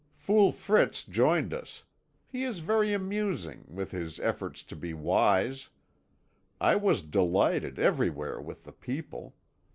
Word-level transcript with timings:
Fool 0.15 0.51
Fritz 0.51 1.03
joined 1.03 1.53
us; 1.53 1.83
he 2.27 2.43
is 2.43 2.57
very 2.57 2.91
amusing, 2.91 3.65
with 3.67 3.91
his 3.91 4.19
efforts 4.21 4.63
to 4.63 4.75
be 4.75 4.95
wise. 4.95 5.69
I 6.59 6.75
was 6.75 7.03
delighted 7.03 7.77
everywhere 7.77 8.41
with 8.41 8.63
the 8.63 8.71
people. 8.71 9.35